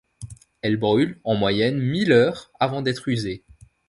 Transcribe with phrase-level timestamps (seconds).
[0.63, 3.43] Elles brûlent, en moyenne, mille heures, avant d'être usées.